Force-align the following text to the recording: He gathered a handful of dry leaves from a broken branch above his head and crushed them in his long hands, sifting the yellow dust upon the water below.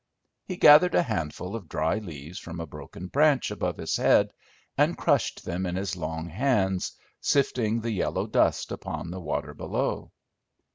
He 0.47 0.57
gathered 0.57 0.95
a 0.95 1.03
handful 1.03 1.55
of 1.55 1.69
dry 1.69 1.99
leaves 1.99 2.39
from 2.39 2.59
a 2.59 2.65
broken 2.65 3.05
branch 3.05 3.51
above 3.51 3.77
his 3.77 3.97
head 3.97 4.33
and 4.75 4.97
crushed 4.97 5.45
them 5.45 5.67
in 5.67 5.75
his 5.75 5.95
long 5.95 6.27
hands, 6.27 6.93
sifting 7.19 7.81
the 7.81 7.91
yellow 7.91 8.25
dust 8.25 8.71
upon 8.71 9.11
the 9.11 9.21
water 9.21 9.53
below. 9.53 10.11